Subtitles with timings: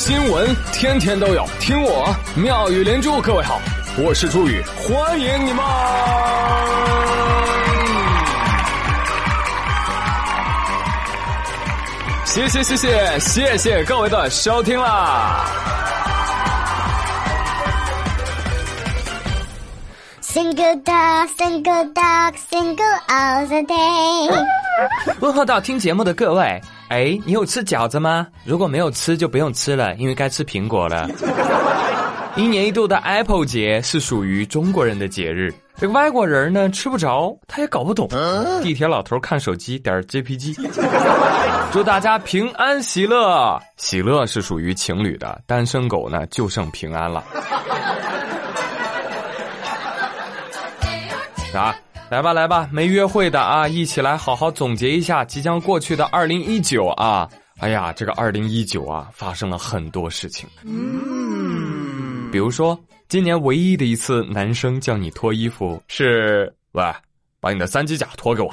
[0.00, 3.20] 新闻天天都有，听我妙语连珠。
[3.20, 3.60] 各位好，
[3.98, 5.62] 我是朱宇，欢迎你们！
[12.24, 15.44] 谢谢谢谢谢谢各位的收听啦
[20.22, 24.46] ！Single dog, single dog, single all the day。
[25.20, 26.58] 问候到听节目的各位，
[26.90, 28.26] 哎，你有吃饺子吗？
[28.44, 31.08] 如果没有吃，就不用吃了，因为该吃苹果了。
[32.34, 38.08] 一年一度的 Apple 节是属于中国人的节日，这个外国人呢吃不着，他也搞不懂。
[38.60, 40.56] 地铁老头看手机点 JPG。
[41.72, 47.22] 祝大家平安喜乐，喜乐是属于情侣的，单身狗呢就剩平安了。
[51.54, 51.72] 啊，
[52.10, 57.28] 来吧来吧，没约会的啊，一起来好好总结一下即将过去的二零一九啊！
[57.60, 60.48] 哎呀，这个二零一九啊，发生了很多事情。
[60.64, 62.76] 嗯，比如说，
[63.08, 66.82] 今年唯一的一次男生叫你脱衣服是，喂，
[67.40, 68.50] 把你的三级甲脱给我。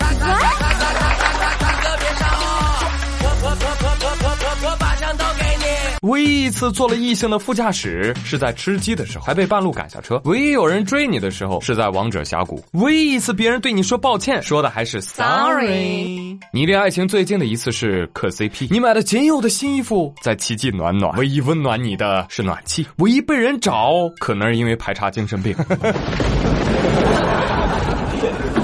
[6.03, 10.21] 唯一一次坐了异性的副驾驶是在吃鸡的时候，还被半路赶下车。
[10.25, 12.63] 唯一有人追你的时候是在王者峡谷。
[12.73, 16.37] 唯一一次别人对你说抱歉，说的还是 sorry。
[16.53, 21.17] 你离爱情最近的一次是磕 CP，你买的仅有的新衣服在奇迹暖暖。
[21.17, 25.55] 唯一温暖你的是暖气，唯一被人找可能是因为排查精神病。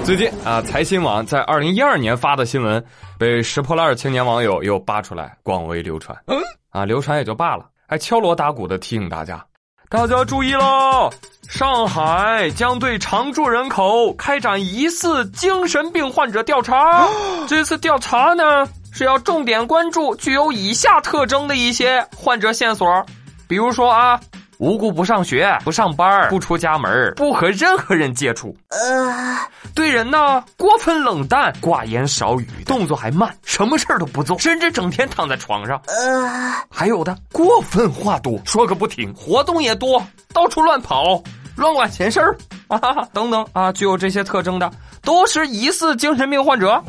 [0.03, 2.83] 最近啊，财新网在二零一二年发的新闻
[3.17, 6.15] 被拾破烂青年网友又扒出来，广为流传。
[6.27, 6.37] 嗯，
[6.73, 9.45] 啊，流传也就罢了，还敲锣打鼓的提醒大家，
[9.89, 11.09] 大家注意喽！
[11.47, 17.07] 上海将对常住人口开展疑似精神病患者调查。
[17.47, 23.05] 这次调查呢，是要重点关注具有以下特征的一些患者线索，
[23.47, 24.19] 比如说啊。
[24.59, 29.37] 无故不上学、不上班、不出家门、不和任何人接触，呃，
[29.73, 40.01] 对人呢过分冷淡、寡言少语，动作还慢，什么事儿都不做，甚至整天躺在床上，呃，还有的过分话多，说个不停，活动也多，
[40.33, 41.21] 到处乱跑，
[41.55, 42.37] 乱管闲事儿
[42.67, 42.79] 啊
[43.11, 44.71] 等等啊，具有这些特征的
[45.01, 46.81] 都是疑似精神病患者。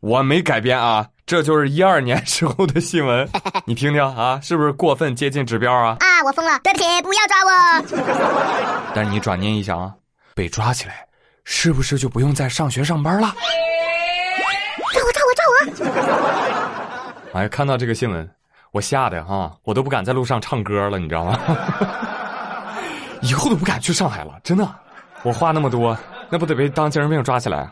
[0.00, 1.06] 我没改编啊。
[1.28, 3.28] 这就是一二年时候的新闻，
[3.66, 5.94] 你听听啊，是不是过分接近指标啊？
[6.00, 7.52] 啊，我疯了，对不起，不要抓我。
[8.96, 9.92] 但是你转念一想啊，
[10.34, 11.06] 被抓起来，
[11.44, 13.34] 是不是就不用再上学上班了？
[14.94, 15.34] 抓我，抓我，
[15.74, 15.86] 抓
[17.34, 17.38] 我！
[17.38, 18.26] 哎，看到这个新闻，
[18.72, 21.38] 我吓得哈，我都不敢在路上唱歌了，你知道吗？
[23.20, 24.66] 以后都不敢去上海了，真的。
[25.24, 25.94] 我话那么多，
[26.30, 27.68] 那不得被当精神病抓起来？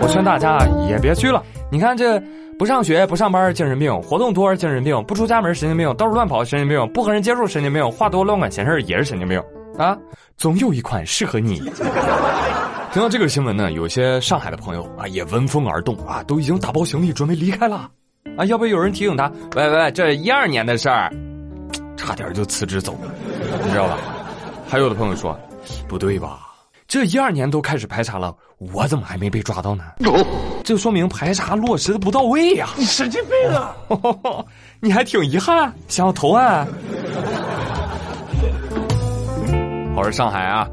[0.00, 1.42] 我劝大家也别去了。
[1.72, 2.22] 你看这
[2.58, 9.42] 不上学不上班精神病，活动多精神病，不出家门神经病，到处乱跑神经病，不和人接触神经病，话多乱管闲事也是神经病
[9.78, 9.96] 啊！
[10.36, 11.60] 总有一款适合你。
[12.92, 17.88] 听到这个新闻呢，有些上海的朋友啊也闻风而动啊，都已经打包行李准备离开了
[18.36, 18.44] 啊！
[18.44, 21.10] 要不有人提醒他，喂喂，这一二年的事儿，
[21.96, 23.10] 差点就辞职走了，
[23.64, 23.96] 你知道吧？
[24.68, 25.34] 还有的朋友说，
[25.88, 26.51] 不对吧？
[26.92, 29.84] 这一二年都开始排查了，我怎么还没被抓到呢？
[30.62, 32.68] 这说明排查落实的不到位呀！
[32.76, 33.74] 你神经病啊！
[34.78, 36.68] 你还挺遗憾，想要投案。
[39.96, 40.68] 我说上海啊，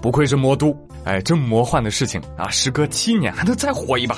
[0.00, 0.74] 不愧是魔都，
[1.04, 4.14] 哎，这么魔幻的事情啊，时隔七年还能再火一把，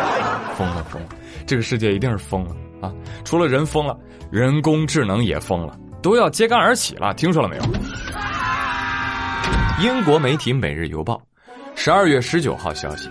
[0.56, 1.08] 疯了疯了！
[1.46, 2.90] 这个世界一定是疯了啊！
[3.22, 3.94] 除了人疯了，
[4.30, 7.62] 人工智能也疯了，都要揭竿而起了，听说了没有？
[9.82, 11.14] 英国媒体《每日邮报》
[11.74, 13.08] 十二月十九号消息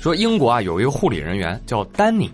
[0.00, 2.30] 说，英国啊有一个护理人员叫丹尼，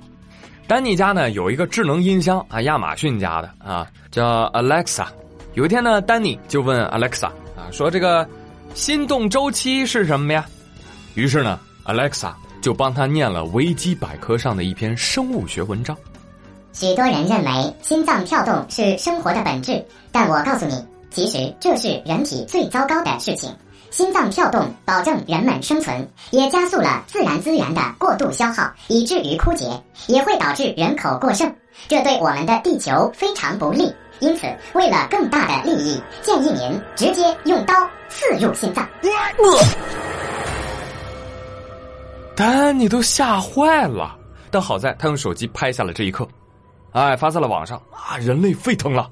[0.66, 5.06] 丹尼家呢有一个智能音箱啊，亚马逊家的啊，叫 Alexa。
[5.54, 8.28] 有一天呢，丹尼就问 Alexa 啊，说这个
[8.74, 10.44] 心动周期是什么呀？
[11.14, 15.97] 于是呢，Alexa 就帮他念了维基百科上的一篇生物学文章。
[16.74, 19.82] 许多人认为心脏跳动是生活的本质，
[20.12, 23.50] 但我告诉你，其实这是人体最糟糕的事情。
[23.91, 29.66] 心脏跳动保证人们生存，也加速了自然资源的过度消耗，以至于枯竭，
[30.07, 31.53] 也会导致人口过剩，
[31.89, 33.92] 这对我们的地球非常不利。
[34.21, 37.75] 因此，为了更大的利益，建议您直接用刀
[38.09, 38.87] 刺入心脏。
[42.37, 44.16] 丹尼都吓坏了，
[44.51, 46.28] 但好在他用手机拍下了这一刻，
[46.92, 49.10] 哎，发在了网上啊，人类沸腾了，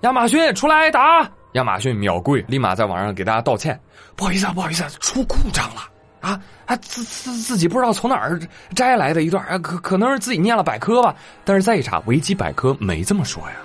[0.00, 1.30] 亚马逊出来挨打！
[1.52, 3.78] 亚马逊秒跪，立马在网上给大家道歉，
[4.16, 5.82] 不好意思啊，不好意思，啊出故障了。
[6.20, 8.38] 啊啊，自自自己不知道从哪儿
[8.74, 11.14] 摘来的一段，啊，可可能是自己念了百科吧。
[11.44, 13.56] 但是再一查，维基百科没这么说呀。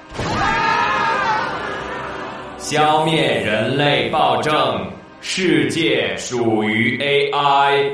[2.60, 4.88] 消灭人类暴政，
[5.20, 7.92] 世界属于 AI。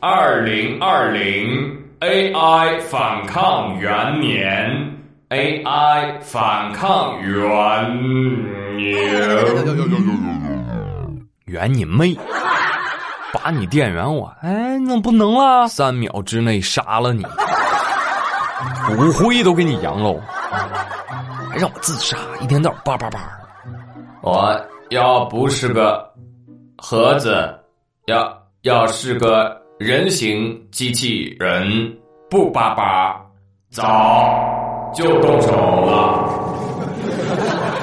[0.00, 4.70] 二零二零 AI 反抗元年
[5.30, 8.53] ，AI 反抗元
[8.84, 9.04] 年，
[11.46, 12.16] 元你妹！
[13.32, 17.24] 把你电源我，哎，那不能了，三秒之内杀了你，
[18.86, 20.20] 骨灰都给你扬喽，
[21.50, 23.20] 还让我自杀，一天到晚叭叭叭。
[24.22, 24.56] 我
[24.90, 26.08] 要不是个
[26.78, 27.36] 盒子，
[28.06, 28.32] 要
[28.62, 31.92] 要是个人形机器人，
[32.30, 33.20] 不叭叭，
[33.70, 36.30] 早就动手了。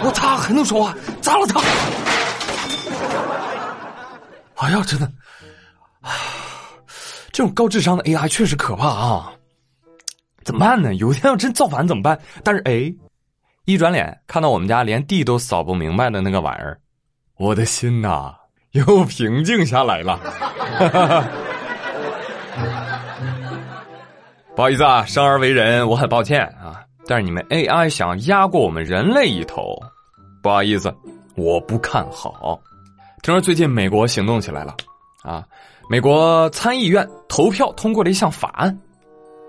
[0.04, 0.96] 我擦，还能说话？
[1.22, 1.60] 砸了他！
[4.56, 5.12] 哎呀，真的。
[7.32, 9.32] 这种高智商的 AI 确实可怕啊！
[10.44, 10.94] 怎么办呢？
[10.96, 12.20] 有一天要真造反怎么办？
[12.44, 12.94] 但是哎，
[13.66, 16.80] 一转脸看到我们家连地都扫不明白的那个玩意儿，
[17.38, 18.34] 我的心呐
[18.72, 20.20] 又平静下来了。
[24.56, 26.84] 不好意思啊，生而为人，我很抱歉啊。
[27.12, 29.78] 但是你们 AI 想压过我们人类一头，
[30.42, 30.96] 不好意思，
[31.36, 32.58] 我不看好。
[33.22, 34.74] 听说最近美国行动起来了
[35.22, 35.44] 啊。
[35.90, 38.80] 美国参议院投票通过了一项法案，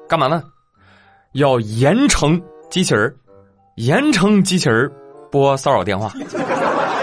[0.08, 0.42] 干嘛呢？
[1.34, 3.14] 要严惩机器人，
[3.76, 4.90] 严惩机器人
[5.30, 6.12] 拨骚扰电话，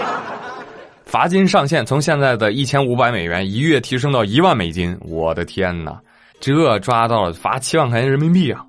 [1.06, 4.94] 罚金上限从现在的一千五百美元一月提升到一万美金。
[5.00, 5.98] 我的天哪，
[6.38, 8.66] 这抓到了罚七万块钱人民币啊！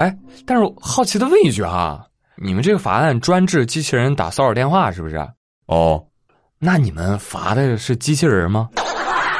[0.00, 0.16] 哎，
[0.46, 2.02] 但是好奇的问一句啊，
[2.36, 5.16] 你们这个法案专治机器人打骚扰电话是不是？
[5.66, 6.02] 哦，
[6.58, 8.70] 那你们罚的是机器人吗？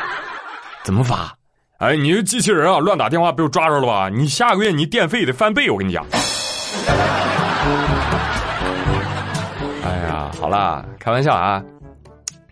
[0.84, 1.34] 怎么罚？
[1.78, 4.10] 哎，你这机器人啊，乱打电话被我抓着了吧？
[4.10, 6.04] 你下个月你电费得翻倍，我跟你讲。
[9.82, 11.64] 哎呀，好啦，开玩笑啊，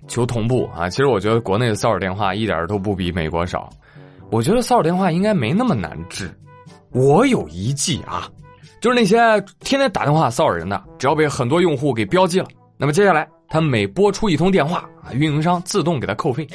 [0.07, 0.89] 求同步啊！
[0.89, 3.69] 其实我觉得国内的骚扰电话一点都不比美国少。
[4.31, 6.35] 我觉得骚扰电话应该没那么难治。
[6.91, 8.29] 我有一计啊，
[8.81, 9.19] 就是那些
[9.61, 16.47] 天天打电话骚扰人的，只要被很多用户给标记了，那么接下来他每拨出一通电话啊，运营商自动给他扣费。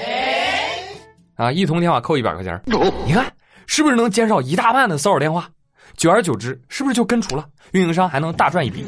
[1.36, 2.62] 啊，一通电话扣一百块钱，
[3.06, 3.32] 你看
[3.66, 5.50] 是不是能减少一大半的骚扰电话？
[5.98, 7.46] 久而久之，是不是就根除了？
[7.72, 8.86] 运营商还能大赚一笔。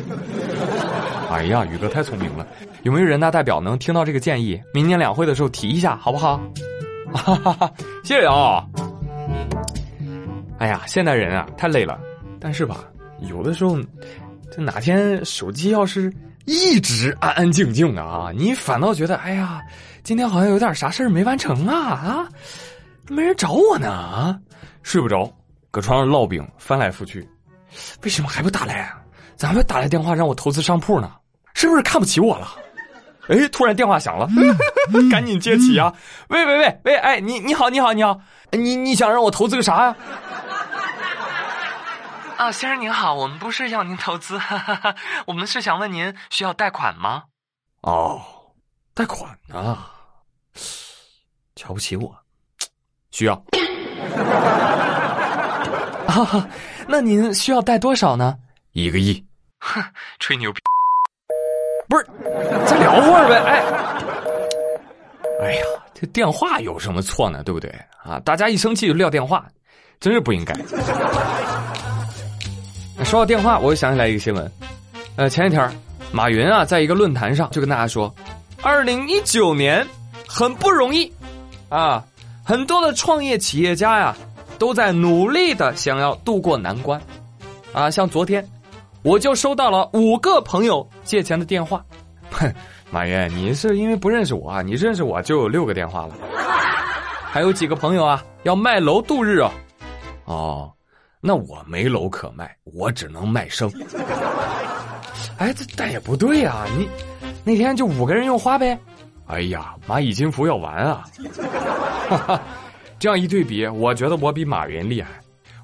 [1.30, 2.46] 哎呀，宇哥太聪明了，
[2.84, 4.60] 有没有人大代表能听到这个建议？
[4.74, 6.40] 明年两会的时候提一下，好不好？
[7.14, 7.72] 哈哈哈，
[8.04, 8.66] 谢谢啊。
[10.58, 12.00] 哎呀，现代人啊太累了，
[12.40, 12.86] 但是吧，
[13.22, 13.78] 有的时候，
[14.52, 16.14] 这哪天手机要是
[16.46, 19.62] 一直安安静静的啊，你反倒觉得哎呀。
[20.04, 22.30] 今天好像有点啥事儿没完成啊啊！
[23.10, 24.38] 没人找我呢啊！
[24.84, 25.28] 睡不着，
[25.72, 27.28] 搁床上烙饼，翻来覆去，
[28.04, 28.88] 为什么还不打来？
[29.36, 31.12] 咋还不打来电话让我投资商铺呢？
[31.56, 32.50] 是不是看不起我了？
[33.30, 34.30] 哎，突然电话响了，
[35.10, 35.92] 赶紧接起啊！
[36.28, 39.88] 喂喂喂喂，哎，你你好你好你好，你你想让我投资个啥呀？
[39.88, 39.98] 啊，
[42.52, 44.96] 先生您好，我们不是要您投资，哈哈哈
[45.26, 47.24] 我们是想问您需要贷款吗？
[47.82, 48.22] 哦，
[48.94, 49.78] 贷款呢？
[51.56, 52.16] 瞧不起我，
[53.12, 53.34] 需要
[56.08, 56.48] 啊？
[56.88, 58.38] 那您需要贷多少呢？
[58.74, 59.26] 一个亿。
[59.60, 59.84] 哼，
[60.20, 60.62] 吹牛逼！
[61.90, 62.06] 不是，
[62.68, 63.36] 再聊会儿呗。
[65.42, 65.64] 哎，哎呀，
[65.94, 67.44] 这电话有什么错呢？
[67.44, 67.70] 对不对
[68.04, 68.20] 啊？
[68.20, 69.46] 大家一生气就撂电话，
[70.00, 70.54] 真是不应该。
[73.06, 74.52] 说到电话，我又想起来一个新闻。
[75.16, 75.72] 呃，前几天
[76.12, 78.14] 马云啊，在一个论坛上就跟大家说，
[78.62, 79.86] 二零一九年。
[80.28, 81.10] 很不容易，
[81.70, 82.04] 啊，
[82.44, 84.18] 很多的创业企业家呀，
[84.58, 87.00] 都在努力的想要渡过难关，
[87.72, 88.46] 啊，像昨天，
[89.04, 91.86] 我就收到了五个朋友借钱的电话，
[92.32, 92.52] 哼，
[92.90, 96.16] 马云，你是因为不认识我啊，你认识我就有六个电话了，
[97.32, 99.52] 还有几个朋友啊，要卖楼度日啊，
[100.26, 100.74] 哦，
[101.28, 103.68] 那我没楼可卖，我只能卖生，
[105.40, 106.88] 哎，这但也不对呀，你
[107.44, 108.78] 那天就五个人用花呗。
[109.26, 111.04] 哎呀，蚂蚁金服要完啊！
[112.08, 112.42] 哈哈，
[113.00, 115.10] 这样一对比，我觉得我比马云厉害。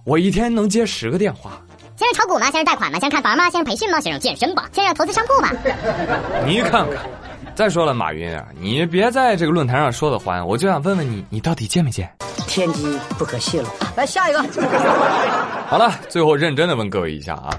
[0.04, 1.62] 我一天能接十个电话。
[1.96, 2.46] 先生炒股吗？
[2.46, 2.98] 先生贷款吗？
[3.00, 3.44] 先生看房吗？
[3.52, 4.02] 先生培训吗？
[4.02, 4.68] 先生健身吧？
[4.72, 5.54] 先生投资商铺吧？
[6.44, 7.06] 你看看，
[7.54, 12.10] 再说了，马云啊，你别在这个论坛上说的欢，我就想问问你，你到底见没借？
[12.48, 13.68] 天机不可泄露。
[13.96, 14.42] 来下一个。
[15.68, 17.50] 好了，最后认真的问各位一下啊，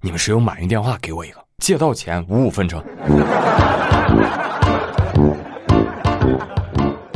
[0.00, 0.98] 你们谁有马云电话？
[1.00, 2.82] 给我一个，借到钱五五分成。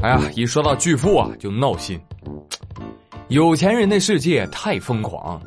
[0.02, 2.00] 哎呀，一说到巨富啊，就闹心。
[3.28, 5.40] 有钱人的世界太疯狂。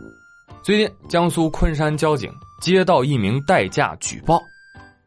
[0.63, 2.31] 最近，江苏昆山交警
[2.62, 4.41] 接到一名代驾举报，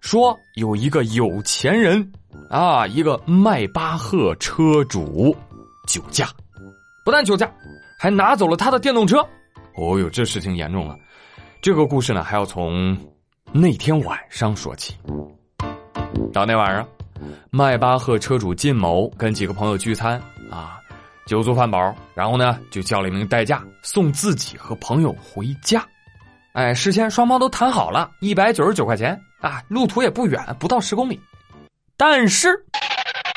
[0.00, 2.12] 说有一个有钱人
[2.50, 5.34] 啊，一个迈巴赫车主
[5.88, 6.28] 酒驾，
[7.04, 7.50] 不但酒驾，
[7.98, 9.18] 还拿走了他的电动车。
[9.74, 10.94] 哦呦，这事情严重了。
[11.62, 12.96] 这个故事呢，还要从
[13.52, 14.94] 那天晚上说起。
[16.30, 16.86] 到那晚上，
[17.50, 20.78] 迈巴赫车主靳某跟几个朋友聚餐啊，
[21.26, 25.82] 酒足饭饱，然后呢就叫了一名代驾送自己和朋友回家。
[26.52, 31.18] 哎，事先双方都谈好了，一百九十九块钱啊，路途也不远，不到十公里。
[31.96, 32.48] 但是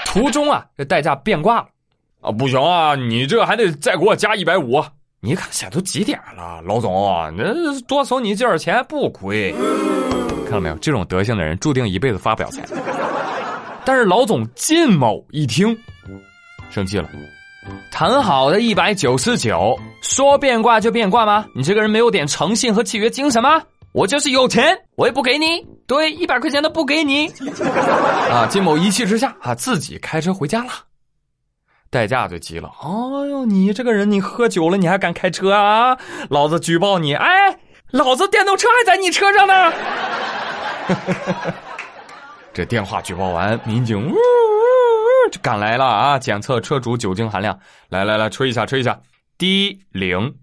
[0.06, 1.68] 途中啊，这代驾变卦了
[2.22, 4.84] 啊，不行啊，你这还得再给我加一百五。
[5.20, 6.92] 你看现在都几点了，老总，
[7.36, 9.54] 那多收你这点钱不亏。
[10.46, 12.64] 看到没有，这种德行的人注定一辈子发不了财。
[13.84, 15.78] 但是老总靳某一听，
[16.70, 17.10] 生气了，
[17.92, 21.46] 谈好的一百九十九，说变卦就变卦吗？
[21.56, 23.62] 你这个人没有点诚信和契约精神吗？
[23.92, 27.28] 我就是有钱，我也不给你，对，一百块钱都不给你。
[28.30, 30.72] 啊，靳某一气之下啊，自己开车回家了。
[31.92, 32.90] 代驾就急了，哎
[33.28, 35.98] 呦，你这个人，你喝酒了，你还敢开车啊？
[36.30, 37.14] 老子举报你！
[37.14, 37.60] 哎，
[37.92, 39.74] 老子电动车还在你车上呢。
[42.54, 46.18] 这电话举报完，民警呜呜就赶来了啊！
[46.18, 48.98] 检测车主酒精含量，来来来，吹一下，吹一下，
[49.38, 50.36] 低零。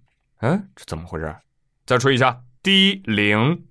[0.43, 1.35] 嗯，这怎么回事？
[1.87, 3.65] 再吹一下，低零。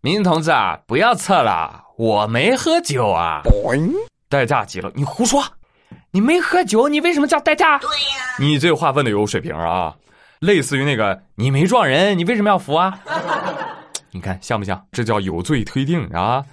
[0.00, 3.42] 民警同志啊，不要测了，我没喝酒啊。
[4.30, 5.44] 代驾急了，你胡说，
[6.14, 7.76] 你没喝酒，你为什么叫代驾？
[7.80, 9.92] 对呀，你这话问的有水平啊，
[10.38, 12.96] 类似于那个你没撞人，你为什么要扶啊？
[14.12, 14.80] 你看像不像？
[14.92, 16.44] 这叫有罪推定啊！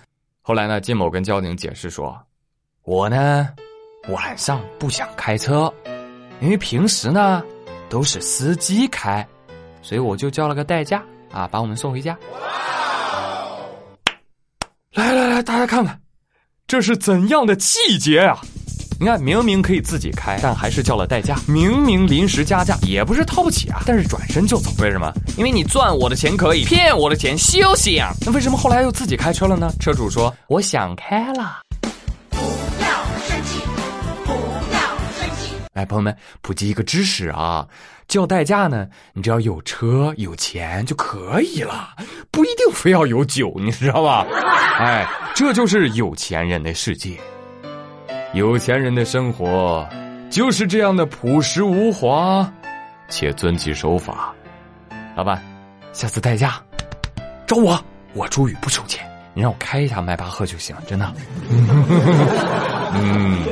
[0.42, 2.20] 后来呢，金某跟交警解释说
[2.82, 3.50] ：“我呢，
[4.10, 5.72] 晚上不想开车，
[6.40, 7.44] 因为平时呢
[7.88, 9.24] 都是司机开，
[9.84, 12.18] 所以我就叫了个代驾啊，把我们送回家。”
[14.96, 16.02] 来来来，大家看看，
[16.66, 18.42] 这是怎样的气节啊！
[19.02, 21.36] 你看，明明可以自己开，但还是叫了代驾。
[21.48, 24.70] 明明临时加价，也不是掏不起啊，但是转身就走。
[24.80, 25.12] 为什么？
[25.40, 28.14] 因为你赚我的钱可以，骗我的钱休想。
[28.24, 29.74] 那为什么后来又自己开车了呢？
[29.80, 31.62] 车主说：“我想开了。”
[32.30, 32.88] 不要
[33.28, 33.62] 生气，
[34.24, 34.34] 不
[34.72, 34.80] 要
[35.20, 35.56] 生气。
[35.74, 37.68] 哎，朋友们，普及一个知识啊，
[38.08, 41.90] 叫代驾呢，你只要有车有钱就可以了，
[42.30, 44.28] 不一定非要有酒，你知道吧？
[44.78, 47.20] 哎，这就是有钱人的世界。
[48.34, 49.86] 有钱人的生活
[50.30, 52.50] 就是这样的朴实无华，
[53.10, 54.34] 且遵纪守法。
[55.18, 55.44] 老板，
[55.92, 56.62] 下次代驾
[57.46, 57.78] 找我，
[58.14, 61.14] 我朱宇不收钱，你让我开一下迈巴赫就行，真的。
[62.96, 63.46] 嗯。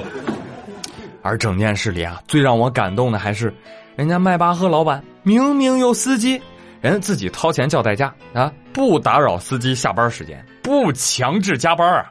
[1.21, 3.53] 而整件事里啊，最让我感动的还是，
[3.97, 6.41] 人家迈巴赫老板明明有司机，
[6.79, 12.09] 人家自己掏钱叫代驾啊，不打扰司机下班时间，不强制加班啊。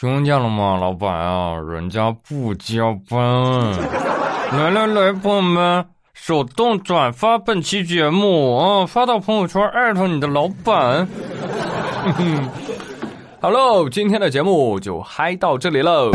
[0.02, 3.20] 听见了吗，老板啊，人家不加班。
[4.50, 11.06] 来来来，朋友们，手动转发本期节目啊，发到朋友圈，艾特你的老板。
[13.42, 16.10] Hello，今天的节目就嗨到这里喽。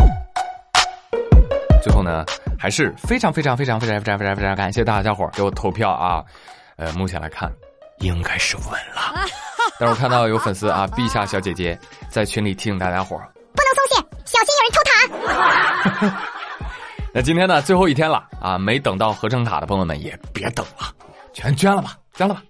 [1.83, 2.25] 最后呢，
[2.57, 6.23] 还是非常非常非常非常非常非常非常感谢大家伙给我投票啊。
[6.77, 7.53] 呃，目前来看，
[7.99, 9.27] 应该是稳了。
[9.79, 11.77] 但是我看到有粉丝啊，陛下小姐姐
[12.09, 13.21] 在群里提醒大家伙。
[14.25, 16.21] 小心有人偷塔！
[17.13, 20.91] 那今天呢，最后一天了啊，没等到合成塔的朋友们也别等了，
[21.31, 22.41] 全捐了吧，捐了吧！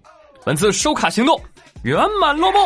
[0.44, 1.40] 本次收卡行动
[1.82, 2.58] 圆满落幕，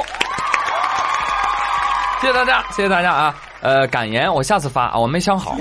[2.21, 3.35] 谢谢大家，谢谢大家啊！
[3.61, 5.57] 呃，感言我下次发啊，我没想好。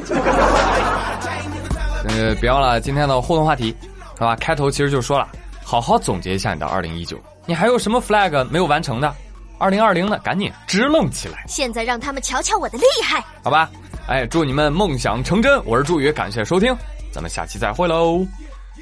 [2.08, 3.76] 呃，别忘了今天的互动话题，
[4.16, 4.36] 是吧？
[4.36, 5.28] 开头其实就说了，
[5.66, 9.14] 好好总结一下你的二零一九，你还有什么 flag 没有完成的？
[9.60, 11.44] 二零二零呢，赶紧支棱起来！
[11.46, 13.70] 现在让他们瞧瞧我的厉害，好吧？
[14.08, 15.62] 哎，祝你们梦想成真！
[15.66, 16.74] 我是朱宇，感谢收听，
[17.12, 18.26] 咱们下期再会喽，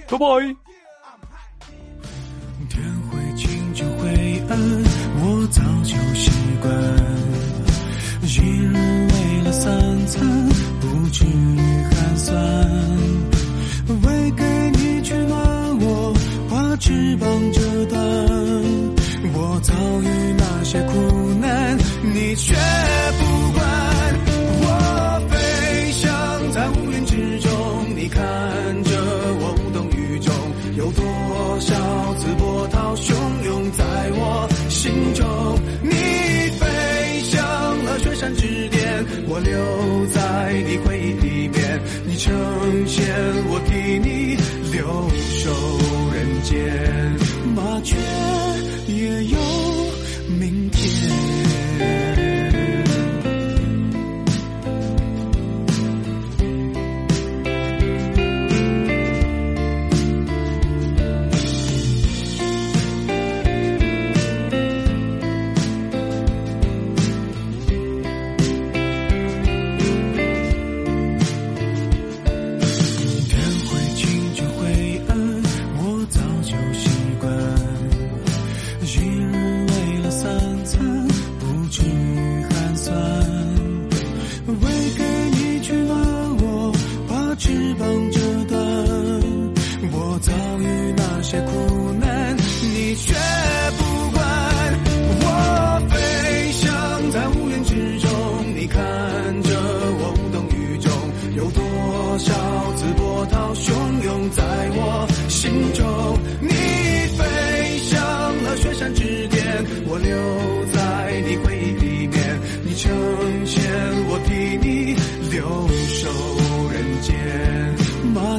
[0.08, 0.26] 拜拜。
[2.70, 4.08] 天会晴就会
[4.50, 4.58] 暗，
[5.20, 6.32] 我早就习
[6.62, 6.72] 惯。
[8.22, 10.24] 一日为了三餐，
[10.80, 11.26] 不至
[38.36, 42.34] 指点我留在你回忆里面，你成
[42.88, 43.06] 仙
[43.50, 44.36] 我替你
[44.72, 45.50] 留守
[46.14, 46.56] 人间，
[47.56, 48.37] 麻雀。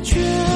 [0.08, 0.47] 却。